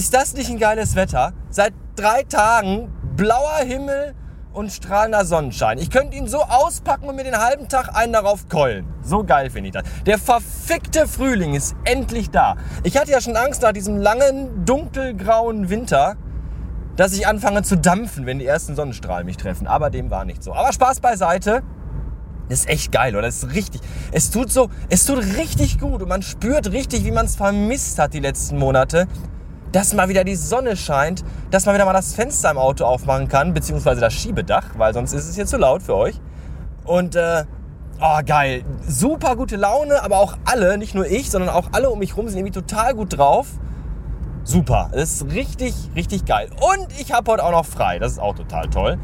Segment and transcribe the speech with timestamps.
[0.00, 1.34] ist das nicht ein geiles Wetter?
[1.50, 4.14] Seit drei Tagen blauer Himmel
[4.54, 5.76] und strahlender Sonnenschein.
[5.76, 8.86] Ich könnte ihn so auspacken und mir den halben Tag einen darauf keulen.
[9.02, 9.82] So geil finde ich das.
[10.06, 12.56] Der verfickte Frühling ist endlich da.
[12.82, 16.16] Ich hatte ja schon Angst nach diesem langen, dunkelgrauen Winter,
[16.96, 19.66] dass ich anfange zu dampfen, wenn die ersten Sonnenstrahlen mich treffen.
[19.66, 20.54] Aber dem war nicht so.
[20.54, 21.62] Aber Spaß beiseite.
[22.48, 23.26] Das ist echt geil, oder?
[23.26, 23.82] Das ist richtig.
[24.12, 27.98] Es tut so, es tut richtig gut und man spürt richtig, wie man es vermisst
[27.98, 29.06] hat die letzten Monate
[29.72, 33.28] dass mal wieder die Sonne scheint, dass man wieder mal das Fenster im Auto aufmachen
[33.28, 36.20] kann, beziehungsweise das Schiebedach, weil sonst ist es hier zu laut für euch.
[36.84, 37.44] Und äh,
[38.00, 41.98] oh geil, super gute Laune, aber auch alle, nicht nur ich, sondern auch alle um
[41.98, 43.46] mich rum sind irgendwie total gut drauf.
[44.42, 46.48] Super, das ist richtig, richtig geil.
[46.60, 48.98] Und ich habe heute auch noch frei, das ist auch total toll.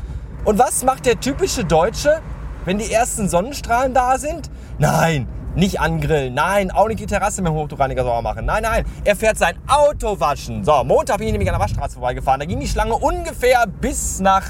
[0.44, 2.20] Und was macht der typische Deutsche,
[2.64, 4.50] wenn die ersten Sonnenstrahlen da sind?
[4.78, 6.34] Nein, nicht angrillen.
[6.34, 8.44] Nein, auch nicht die Terrasse mit dem Hochdruckreiniger sauber machen.
[8.44, 8.84] Nein, nein.
[9.04, 10.64] Er fährt sein Auto waschen.
[10.64, 12.40] So, Montag bin ich nämlich an der Waschstraße vorbeigefahren.
[12.40, 14.44] Da ging die Schlange ungefähr bis nach,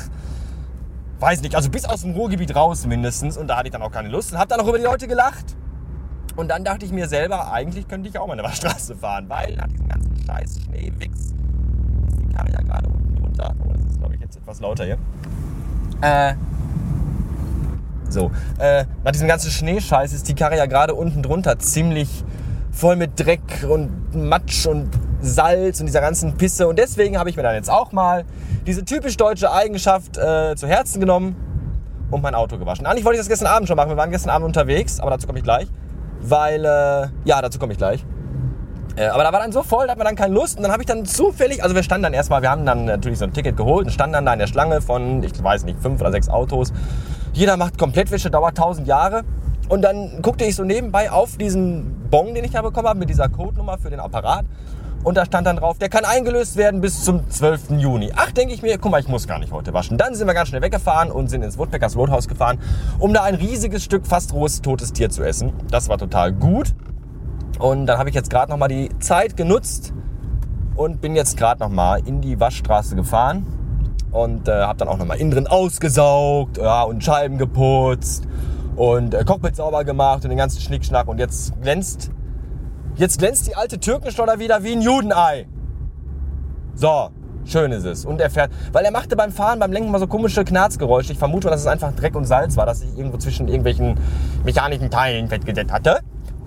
[1.21, 3.37] weiß nicht, also bis aus dem Ruhrgebiet raus mindestens.
[3.37, 5.07] Und da hatte ich dann auch keine Lust und hab dann auch über die Leute
[5.07, 5.57] gelacht.
[6.35, 9.55] Und dann dachte ich mir selber, eigentlich könnte ich auch mal eine Waschstraße fahren, weil
[9.57, 11.35] nach diesem ganzen scheiß Schneewix ist
[12.19, 13.55] die Karre ja gerade unten runter.
[13.65, 14.99] Oh, das ist, glaube ich, jetzt etwas lauter hier.
[16.03, 16.35] Äh,
[18.09, 22.25] so, äh, nach diesem ganzen Schneescheiß ist die Karre ja gerade unten drunter ziemlich
[22.71, 24.91] voll mit Dreck und Matsch und
[25.23, 26.69] Salz und dieser ganzen Pisse.
[26.69, 28.25] Und deswegen habe ich mir dann jetzt auch mal
[28.67, 31.37] diese typisch deutsche Eigenschaft äh, zu Herzen genommen
[32.11, 32.87] und mein Auto gewaschen.
[32.87, 33.89] Eigentlich wollte ich das gestern Abend schon machen.
[33.89, 35.69] Wir waren gestern Abend unterwegs, aber dazu komme ich gleich.
[36.21, 38.05] Weil, äh, ja, dazu komme ich gleich.
[38.97, 40.57] Äh, aber da war dann so voll, da hat man dann keine Lust.
[40.57, 43.19] Und dann habe ich dann zufällig, also wir standen dann erstmal, wir haben dann natürlich
[43.19, 45.81] so ein Ticket geholt und standen dann da in der Schlange von, ich weiß nicht,
[45.81, 46.73] fünf oder sechs Autos.
[47.37, 49.23] Jeder macht Komplettwäsche, dauert tausend Jahre.
[49.69, 53.11] Und dann guckte ich so nebenbei auf diesen Bon, den ich da bekommen habe, mit
[53.11, 54.47] dieser Codenummer für den Apparat.
[55.05, 57.73] Und da stand dann drauf, der kann eingelöst werden bis zum 12.
[57.73, 58.11] Juni.
[58.17, 59.99] Ach, denke ich mir, guck mal, ich muss gar nicht heute waschen.
[59.99, 62.59] Dann sind wir ganz schnell weggefahren und sind ins Woodpeckers Roadhouse gefahren,
[62.99, 65.53] um da ein riesiges Stück fast rohes, totes Tier zu essen.
[65.71, 66.75] Das war total gut.
[67.59, 69.93] Und dann habe ich jetzt gerade nochmal die Zeit genutzt
[70.75, 73.47] und bin jetzt gerade nochmal in die Waschstraße gefahren
[74.17, 78.27] und äh, habe dann auch nochmal innen drin ausgesaugt ja, und Scheiben geputzt
[78.75, 82.11] und äh, Cockpit sauber gemacht und den ganzen Schnickschnack und jetzt glänzt
[82.97, 85.47] jetzt glänzt die alte Türkenschleuder wieder wie ein Judenei.
[86.75, 87.11] So,
[87.45, 88.07] schön ist es.
[88.07, 91.13] Und er fährt, weil er machte beim Fahren, beim Lenken mal so komische Knarzgeräusche.
[91.13, 93.99] Ich vermute, dass es einfach Dreck und Salz war, dass sich irgendwo zwischen irgendwelchen
[94.45, 96.01] mechanischen Teilen fettgesetzt hatte.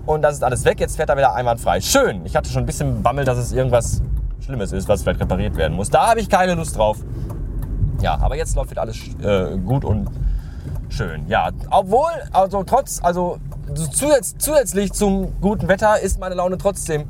[0.06, 0.80] Und das ist alles weg.
[0.80, 1.80] Jetzt fährt er wieder einwandfrei.
[1.80, 2.24] Schön.
[2.24, 4.02] Ich hatte schon ein bisschen Bammel, dass es irgendwas
[4.40, 5.90] Schlimmes ist, was vielleicht repariert werden muss.
[5.90, 6.98] Da habe ich keine Lust drauf.
[8.00, 10.08] Ja, aber jetzt läuft alles äh, gut und
[10.88, 11.26] schön.
[11.28, 13.38] Ja, obwohl, also trotz, also
[13.92, 17.08] zusätz, zusätzlich zum guten Wetter ist meine Laune trotzdem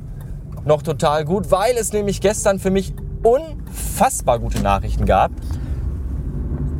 [0.64, 2.92] noch total gut, weil es nämlich gestern für mich
[3.22, 5.30] unfassbar gute Nachrichten gab.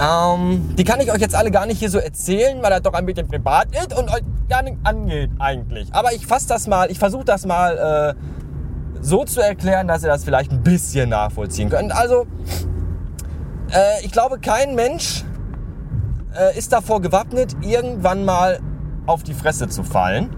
[0.01, 2.95] Ähm, die kann ich euch jetzt alle gar nicht hier so erzählen, weil das doch
[2.95, 5.95] ein bisschen privat ist und euch gar nicht angeht eigentlich.
[5.95, 10.09] Aber ich fasse das mal, ich versuche das mal äh, so zu erklären, dass ihr
[10.09, 11.93] das vielleicht ein bisschen nachvollziehen könnt.
[11.93, 12.27] Also,
[13.73, 15.25] äh, ich glaube, kein Mensch
[16.39, 18.61] äh, ist davor gewappnet, irgendwann mal
[19.07, 20.31] auf die Fresse zu fallen.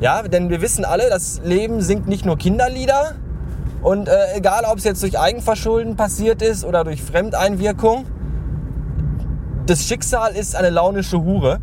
[0.00, 3.16] Ja, denn wir wissen alle, das Leben singt nicht nur Kinderlieder.
[3.82, 8.06] Und äh, egal, ob es jetzt durch Eigenverschulden passiert ist oder durch Fremdeinwirkung,
[9.66, 11.60] das Schicksal ist eine launische Hure.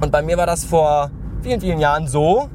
[0.00, 1.10] Und bei mir war das vor
[1.42, 2.48] vielen, vielen Jahren so,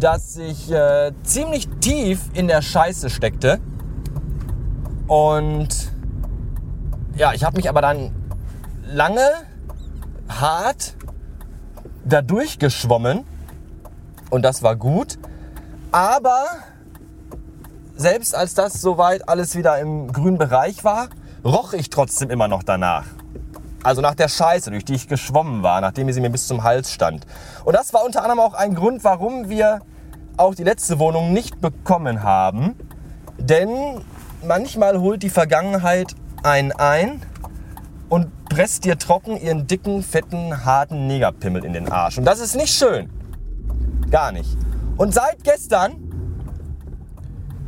[0.00, 3.58] dass ich äh, ziemlich tief in der Scheiße steckte.
[5.06, 5.83] Und
[7.16, 8.12] ja, ich habe mich aber dann
[8.86, 9.28] lange,
[10.28, 10.96] hart
[12.04, 13.24] da durchgeschwommen
[14.30, 15.18] und das war gut.
[15.92, 16.44] Aber
[17.96, 21.08] selbst als das soweit alles wieder im grünen Bereich war,
[21.44, 23.04] roch ich trotzdem immer noch danach.
[23.84, 26.90] Also nach der Scheiße, durch die ich geschwommen war, nachdem sie mir bis zum Hals
[26.90, 27.26] stand.
[27.64, 29.80] Und das war unter anderem auch ein Grund, warum wir
[30.36, 32.74] auch die letzte Wohnung nicht bekommen haben.
[33.38, 34.00] Denn
[34.46, 37.22] manchmal holt die Vergangenheit einen ein
[38.08, 42.18] und presst dir trocken ihren dicken, fetten, harten Negerpimmel in den Arsch.
[42.18, 43.10] Und das ist nicht schön.
[44.10, 44.56] Gar nicht.
[44.96, 45.94] Und seit gestern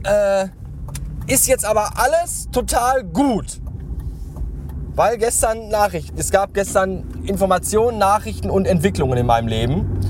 [0.05, 0.47] äh,
[1.27, 3.61] ist jetzt aber alles total gut.
[4.95, 10.01] Weil gestern Nachrichten, es gab gestern Informationen, Nachrichten und Entwicklungen in meinem Leben,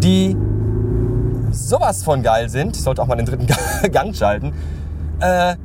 [0.00, 0.36] die
[1.50, 2.76] sowas von geil sind.
[2.76, 3.46] Ich sollte auch mal den dritten
[3.92, 4.52] Gang schalten.
[5.20, 5.56] Äh,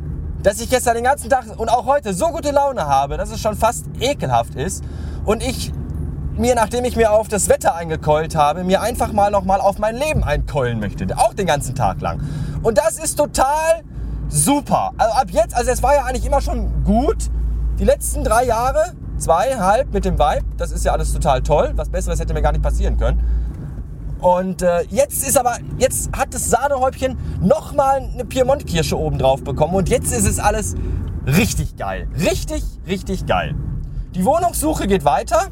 [0.44, 3.40] dass ich gestern den ganzen Tag und auch heute so gute Laune habe, dass es
[3.40, 4.84] schon fast ekelhaft ist.
[5.26, 5.72] Und ich
[6.38, 9.96] mir, nachdem ich mir auf das Wetter eingekeult habe, mir einfach mal nochmal auf mein
[9.96, 11.08] Leben einkeulen möchte.
[11.18, 12.20] Auch den ganzen Tag lang.
[12.62, 13.84] Und das ist total
[14.28, 14.92] super.
[14.98, 17.30] Also ab jetzt, also es war ja eigentlich immer schon gut.
[17.80, 21.72] Die letzten drei Jahre, zweieinhalb mit dem Vibe, das ist ja alles total toll.
[21.76, 23.24] Was Besseres hätte mir gar nicht passieren können.
[24.24, 29.76] Und äh, jetzt ist aber, jetzt hat das Sahnehäubchen nochmal eine Piemont-Kirsche oben drauf bekommen.
[29.76, 30.76] Und jetzt ist es alles
[31.28, 32.08] richtig geil.
[32.18, 33.54] Richtig, richtig geil.
[34.16, 35.48] Die Wohnungssuche geht weiter.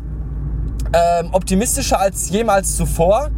[0.94, 3.30] Ähm, optimistischer als jemals zuvor.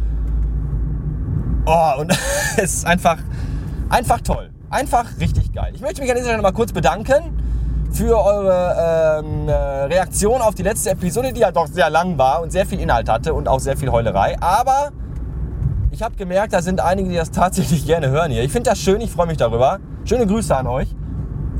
[1.66, 2.12] Oh, und
[2.56, 3.18] es ist einfach,
[3.88, 4.52] einfach toll.
[4.70, 5.72] Einfach richtig geil.
[5.74, 7.42] Ich möchte mich an dieser Stelle noch mal kurz bedanken
[7.90, 12.40] für eure ähm, äh, Reaktion auf die letzte Episode, die ja doch sehr lang war
[12.40, 14.36] und sehr viel Inhalt hatte und auch sehr viel Heulerei.
[14.40, 14.92] Aber
[15.94, 18.42] ich habe gemerkt, da sind einige, die das tatsächlich gerne hören hier.
[18.42, 19.78] Ich finde das schön, ich freue mich darüber.
[20.04, 20.88] Schöne Grüße an euch.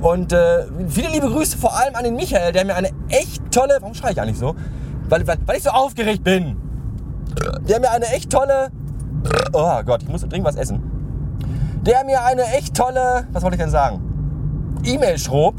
[0.00, 3.78] Und äh, viele liebe Grüße vor allem an den Michael, der mir eine echt tolle.
[3.80, 4.54] Warum schreie ich eigentlich so?
[5.08, 6.56] Weil, weil, weil ich so aufgeregt bin.
[7.66, 8.70] Der mir eine echt tolle.
[9.52, 10.82] Oh Gott, ich muss dringend was essen.
[11.82, 13.26] Der mir eine echt tolle.
[13.32, 14.02] Was wollte ich denn sagen?
[14.84, 15.54] E-Mail schrob,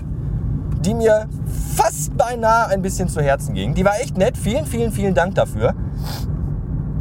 [0.82, 1.28] die mir
[1.76, 3.74] fast beinahe ein bisschen zu Herzen ging.
[3.74, 4.38] Die war echt nett.
[4.38, 5.74] Vielen, vielen, vielen Dank dafür.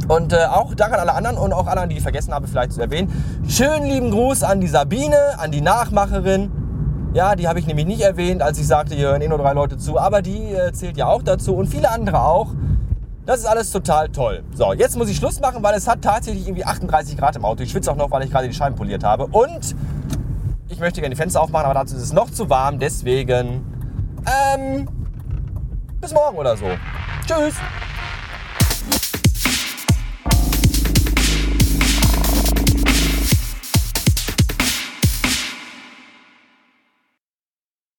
[0.07, 2.73] Und äh, auch danke an alle anderen und auch alle, die ich vergessen habe, vielleicht
[2.73, 3.11] zu erwähnen.
[3.47, 6.51] Schönen lieben Gruß an die Sabine, an die Nachmacherin.
[7.13, 9.53] Ja, die habe ich nämlich nicht erwähnt, als ich sagte, hier hören eh nur drei
[9.53, 9.97] Leute zu.
[9.97, 12.49] Aber die äh, zählt ja auch dazu und viele andere auch.
[13.25, 14.43] Das ist alles total toll.
[14.53, 17.63] So, jetzt muss ich Schluss machen, weil es hat tatsächlich irgendwie 38 Grad im Auto.
[17.63, 19.25] Ich schwitze auch noch, weil ich gerade die Scheiben poliert habe.
[19.25, 19.75] Und
[20.67, 22.77] ich möchte gerne die Fenster aufmachen, aber dazu ist es noch zu warm.
[22.77, 23.65] Deswegen,
[24.55, 24.87] ähm,
[25.99, 26.65] bis morgen oder so.
[27.25, 27.55] Tschüss.